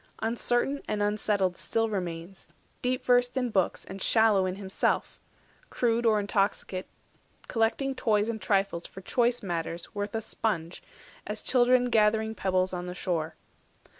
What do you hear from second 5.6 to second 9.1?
Crude or intoxicate, collecting toys And trifles for